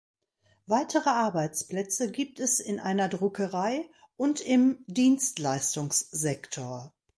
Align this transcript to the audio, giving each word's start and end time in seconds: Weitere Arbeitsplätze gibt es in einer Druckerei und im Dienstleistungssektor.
Weitere 0.65 1.11
Arbeitsplätze 1.11 2.09
gibt 2.11 2.39
es 2.39 2.59
in 2.59 2.79
einer 2.79 3.07
Druckerei 3.07 3.87
und 4.17 4.39
im 4.41 4.83
Dienstleistungssektor. 4.87 6.91